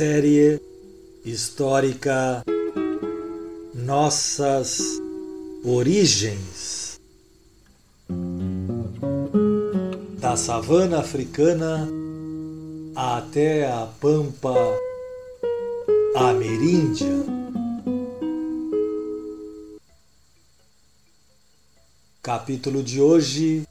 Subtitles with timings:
[0.00, 0.58] Série
[1.26, 2.42] histórica
[3.74, 4.80] Nossas
[5.62, 6.98] Origens
[10.18, 11.86] da savana africana
[12.96, 14.54] até a pampa
[16.16, 17.06] ameríndia.
[22.22, 23.68] Capítulo de hoje: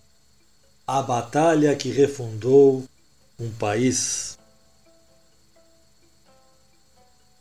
[0.85, 2.84] A batalha que refundou
[3.39, 4.38] um país.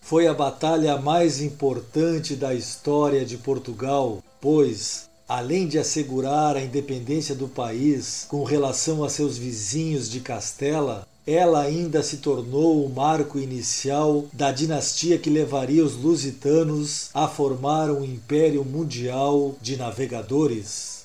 [0.08, 7.34] Foi a batalha mais importante da história de Portugal, pois, além de assegurar a independência
[7.34, 13.38] do país com relação a seus vizinhos de Castela, ela ainda se tornou o marco
[13.38, 20.97] inicial da dinastia que levaria os lusitanos a formar um império mundial de navegadores.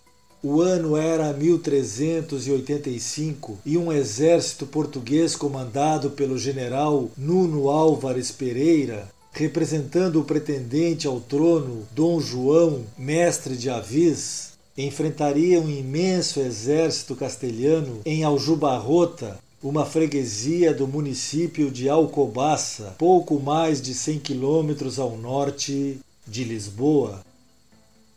[0.45, 10.19] O ano era 1385 e um exército português comandado pelo general Nuno Álvares Pereira, representando
[10.19, 18.25] o pretendente ao trono Dom João, mestre de Avis, enfrentaria um imenso exército castelhano em
[18.25, 26.43] Aljubarrota, uma freguesia do município de Alcobaça, pouco mais de 100 quilômetros ao norte de
[26.43, 27.21] Lisboa.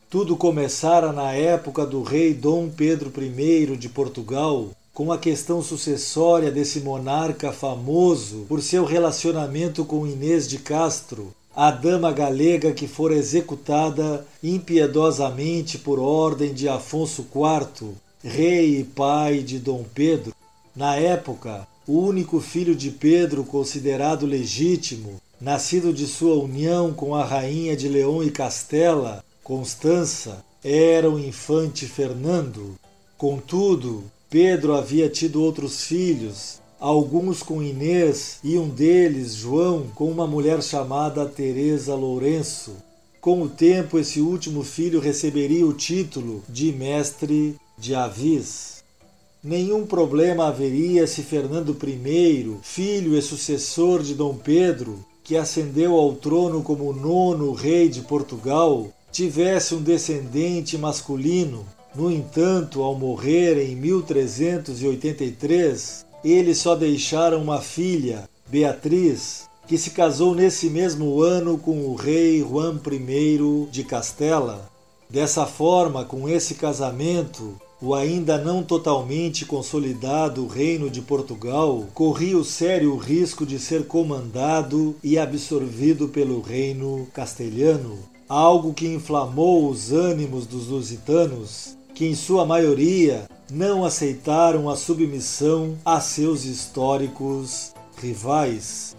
[0.09, 6.49] Tudo começara na época do rei Dom Pedro I de Portugal, com a questão sucessória
[6.49, 13.17] desse monarca famoso por seu relacionamento com Inês de Castro, a dama galega que fora
[13.17, 17.89] executada impiedosamente por ordem de Afonso IV,
[18.23, 20.33] rei e pai de Dom Pedro.
[20.75, 27.25] Na época, o único filho de Pedro considerado legítimo, nascido de sua união com a
[27.25, 32.75] rainha de Leão e Castela, Constança era o infante Fernando.
[33.17, 40.27] Contudo, Pedro havia tido outros filhos, alguns com Inês e um deles, João, com uma
[40.27, 42.73] mulher chamada Teresa Lourenço.
[43.21, 48.83] Com o tempo, esse último filho receberia o título de mestre de Avis.
[49.45, 56.17] Nenhum problema haveria se Fernando I, filho e sucessor de Dom Pedro, que ascendeu ao
[56.17, 61.65] trono como nono rei de Portugal, tivesse um descendente masculino.
[61.95, 70.35] No entanto, ao morrer em 1383, eles só deixaram uma filha, Beatriz, que se casou
[70.35, 74.69] nesse mesmo ano com o rei Juan I de Castela.
[75.09, 82.45] Dessa forma, com esse casamento, o ainda não totalmente consolidado Reino de Portugal corria o
[82.45, 90.47] sério risco de ser comandado e absorvido pelo Reino Castelhano algo que inflamou os ânimos
[90.47, 98.97] dos lusitanos, que em sua maioria não aceitaram a submissão a seus históricos rivais.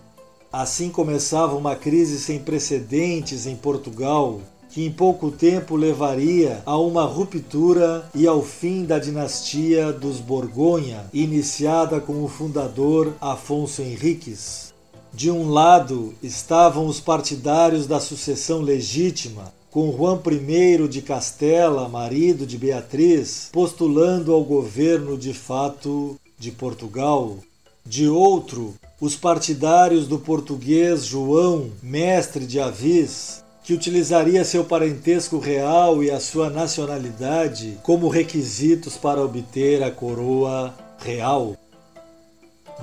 [0.51, 4.39] Assim começava uma crise sem precedentes em Portugal,
[4.69, 11.05] que em pouco tempo levaria a uma ruptura e ao fim da dinastia dos Borgonha,
[11.13, 14.73] iniciada com o fundador Afonso Henriques.
[15.17, 22.45] De um lado estavam os partidários da sucessão legítima, com Juan I de Castela, marido
[22.45, 27.37] de Beatriz, postulando ao governo de fato de Portugal.
[27.83, 36.03] De outro, os partidários do português João, mestre de Avis, que utilizaria seu parentesco real
[36.03, 41.57] e a sua nacionalidade como requisitos para obter a coroa real.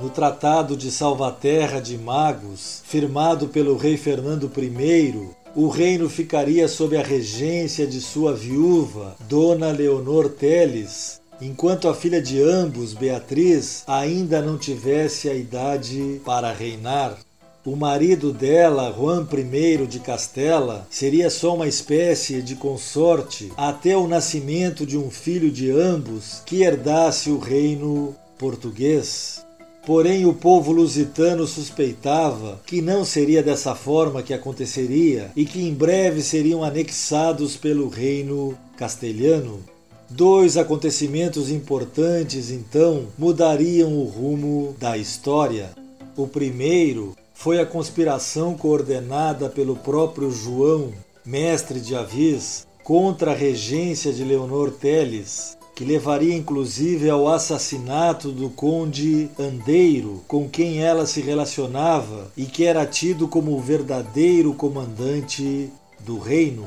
[0.01, 6.97] No Tratado de Salvaterra de Magos, firmado pelo rei Fernando I, o reino ficaria sob
[6.97, 14.43] a regência de sua viúva, Dona Leonor Teles, enquanto a filha de ambos, Beatriz, ainda
[14.43, 17.17] não tivesse a idade para reinar.
[17.65, 24.09] O marido dela, Juan I de Castela, seria só uma espécie de consorte até o
[24.09, 29.44] nascimento de um filho de ambos que herdasse o reino português.
[29.87, 35.75] Porém, o povo lusitano suspeitava que não seria dessa forma que aconteceria e que em
[35.75, 39.63] breve seriam anexados pelo reino castelhano.
[40.09, 45.71] Dois acontecimentos importantes, então, mudariam o rumo da história.
[46.17, 50.93] O primeiro foi a conspiração coordenada pelo próprio João,
[51.27, 58.49] mestre de Avis, contra a regência de Leonor Teles, que levaria inclusive ao assassinato do
[58.49, 65.69] conde Andeiro, com quem ela se relacionava e que era tido como o verdadeiro comandante
[66.01, 66.65] do reino.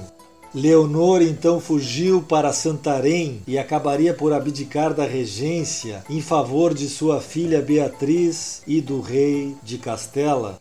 [0.54, 7.22] Leonor então fugiu para Santarém e acabaria por abdicar da regência em favor de sua
[7.22, 10.60] filha Beatriz e do rei de Castela.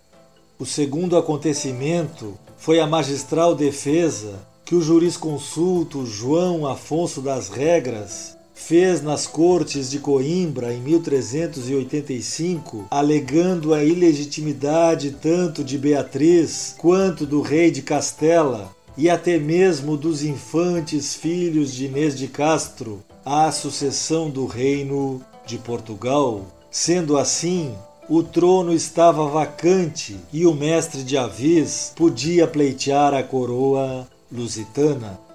[0.59, 9.03] O segundo acontecimento foi a magistral defesa que o jurisconsulto João Afonso das Regras fez
[9.03, 17.71] nas cortes de Coimbra em 1385, alegando a ilegitimidade tanto de Beatriz quanto do rei
[17.71, 24.47] de Castela e até mesmo dos infantes filhos de Inês de Castro à sucessão do
[24.47, 26.47] reino de Portugal.
[26.71, 27.75] Sendo assim,
[28.09, 35.26] o trono estava vacante e o mestre de Avis podia pleitear a coroa lusitana.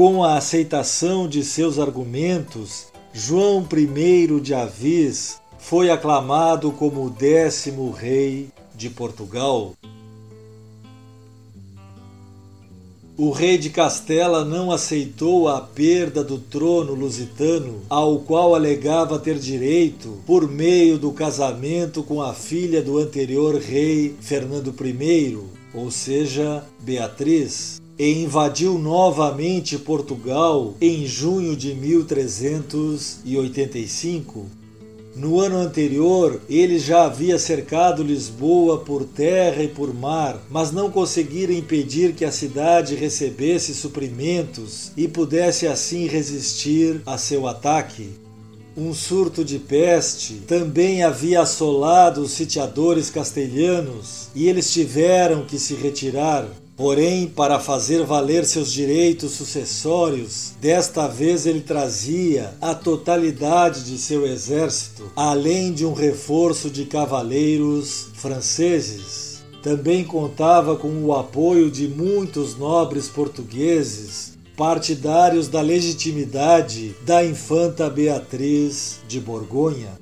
[0.00, 7.90] Com a aceitação de seus argumentos, João I de Avis foi aclamado como o décimo
[7.90, 9.74] rei de Portugal.
[13.14, 19.38] O rei de Castela não aceitou a perda do trono lusitano, ao qual alegava ter
[19.38, 25.38] direito por meio do casamento com a filha do anterior rei Fernando I,
[25.74, 34.46] ou seja, Beatriz, e invadiu novamente Portugal em junho de 1385
[35.14, 40.90] no ano anterior, ele já havia cercado Lisboa por terra e por mar, mas não
[40.90, 48.08] conseguira impedir que a cidade recebesse suprimentos e pudesse assim resistir a seu ataque.
[48.74, 55.74] Um surto de peste também havia assolado os sitiadores castelhanos e eles tiveram que se
[55.74, 56.48] retirar.
[56.80, 64.26] Porém, para fazer valer seus direitos sucessórios, desta vez ele trazia a totalidade de seu
[64.26, 69.42] exército, além de um reforço de cavaleiros franceses.
[69.62, 79.00] Também contava com o apoio de muitos nobres portugueses, partidários da legitimidade da infanta Beatriz
[79.06, 80.00] de Borgonha.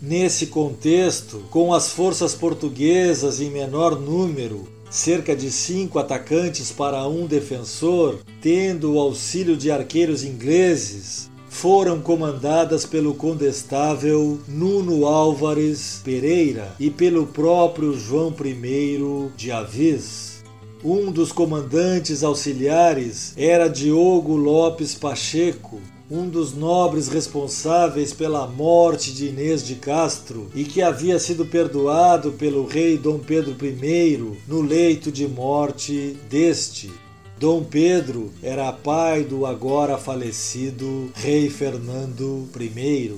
[0.00, 7.26] Nesse contexto, com as forças portuguesas em menor número, cerca de cinco atacantes para um
[7.26, 16.90] defensor, tendo o auxílio de arqueiros ingleses, foram comandadas pelo condestável Nuno Álvares Pereira e
[16.90, 20.42] pelo próprio João I de Avis.
[20.84, 25.80] Um dos comandantes auxiliares era Diogo Lopes Pacheco,
[26.12, 32.32] um dos nobres responsáveis pela morte de Inês de Castro e que havia sido perdoado
[32.32, 36.92] pelo rei Dom Pedro I no leito de morte deste.
[37.38, 43.14] Dom Pedro era pai do agora falecido rei Fernando I.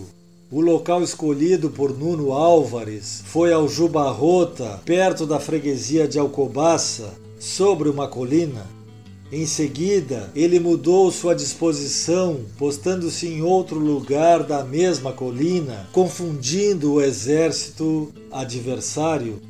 [0.49, 7.89] O local escolhido por Nuno Álvares foi ao Jubarrota, perto da freguesia de Alcobaça, sobre
[7.89, 8.65] uma colina.
[9.33, 17.01] Em seguida, ele mudou sua disposição, postando-se em outro lugar da mesma colina, confundindo o
[17.01, 19.41] exército adversário.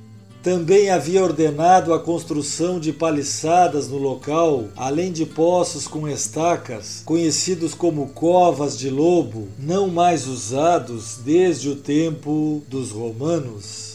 [0.42, 7.75] Também havia ordenado a construção de paliçadas no local, além de poços com estacas, conhecidos
[7.75, 13.93] como covas de lobo, não mais usados desde o tempo dos romanos.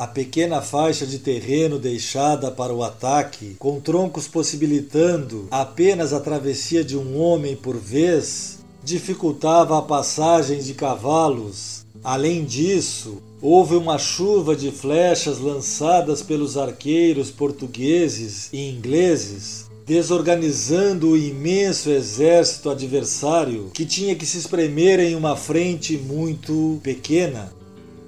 [0.00, 6.82] A pequena faixa de terreno deixada para o ataque, com troncos possibilitando apenas a travessia
[6.82, 11.84] de um homem por vez, dificultava a passagem de cavalos.
[12.02, 21.16] Além disso, houve uma chuva de flechas lançadas pelos arqueiros portugueses e ingleses, desorganizando o
[21.16, 27.59] imenso exército adversário que tinha que se espremer em uma frente muito pequena.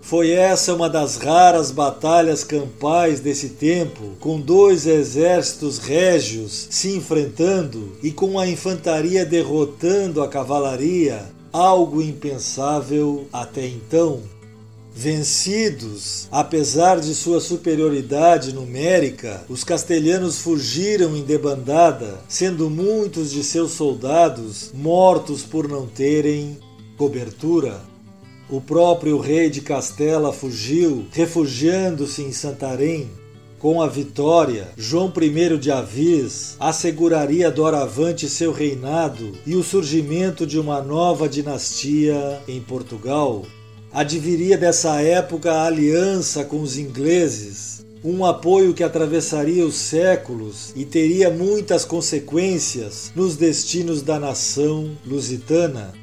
[0.03, 7.97] Foi essa uma das raras batalhas campais desse tempo, com dois exércitos régios se enfrentando
[8.03, 14.21] e com a infantaria derrotando a cavalaria, algo impensável até então.
[14.95, 23.71] Vencidos, apesar de sua superioridade numérica, os castelhanos fugiram em debandada, sendo muitos de seus
[23.71, 26.59] soldados mortos por não terem
[26.99, 27.92] cobertura.
[28.53, 33.09] O próprio rei de Castela fugiu, refugiando-se em Santarém.
[33.59, 40.59] Com a vitória, João I de Avis asseguraria doravante seu reinado e o surgimento de
[40.59, 43.47] uma nova dinastia em Portugal.
[43.91, 50.85] Adviria dessa época a aliança com os ingleses, um apoio que atravessaria os séculos e
[50.85, 56.02] teria muitas consequências nos destinos da nação lusitana.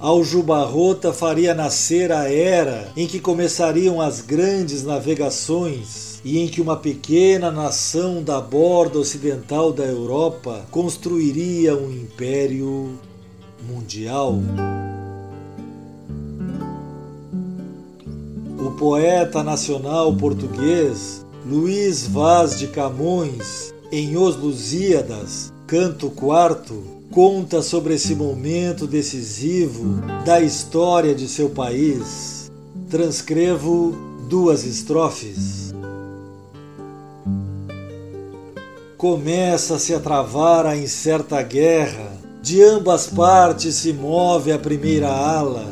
[0.00, 6.76] Aljubarrota faria nascer a era em que começariam as grandes navegações e em que uma
[6.76, 12.96] pequena nação da borda ocidental da Europa construiria um império
[13.68, 14.38] mundial.
[18.56, 27.94] O poeta nacional português Luís Vaz de Camões, em Os Lusíadas, canto quarto, conta sobre
[27.94, 32.48] esse momento decisivo da história de seu país.
[32.88, 33.90] Transcrevo
[34.28, 35.74] duas estrofes.
[38.96, 45.66] Começa-se a travar a incerta guerra, de ambas partes se move a primeira ala.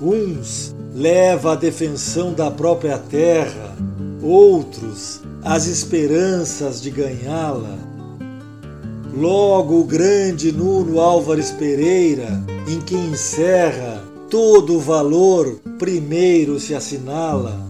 [0.00, 3.76] Uns leva a defensão da própria terra,
[4.20, 7.87] outros as esperanças de ganhá-la.
[9.18, 17.60] Logo o grande Nuno Álvares Pereira, em que encerra todo o valor, primeiro se assinala,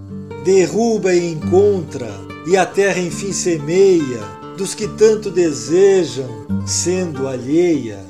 [0.45, 2.13] derruba e encontra,
[2.47, 4.21] e a terra enfim semeia,
[4.59, 6.29] dos que tanto desejam,
[6.67, 8.01] sendo alheia.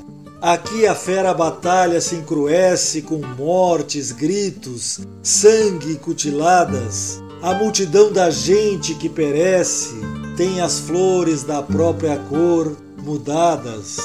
[0.41, 7.23] Aqui a fera batalha se encruece com mortes, gritos, sangue e cutiladas.
[7.41, 9.95] A multidão da gente que perece
[10.35, 13.97] tem as flores da própria cor mudadas,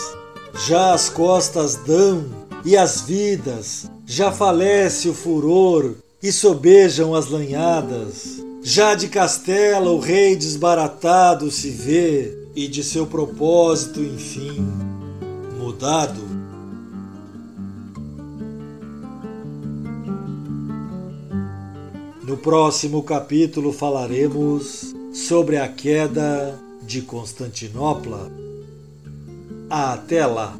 [0.66, 2.24] já as costas dão
[2.64, 8.42] e as vidas, já falece o furor e sobejam as lanhadas.
[8.62, 14.66] Já de Castela o rei desbaratado se vê, e de seu propósito, enfim,
[15.58, 16.22] mudado.
[22.22, 28.43] No próximo capítulo falaremos sobre a queda de Constantinopla.
[29.70, 30.54] Até lá!